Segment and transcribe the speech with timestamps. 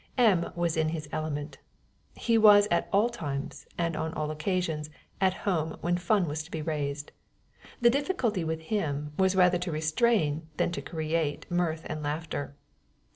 [0.17, 0.51] M.
[0.55, 1.59] was in his element.
[2.15, 4.89] He was at all times and on all occasions
[5.21, 7.11] at home when fun was to be raised:
[7.81, 12.55] the difficulty with him was rather to restrain than to create mirth and laughter.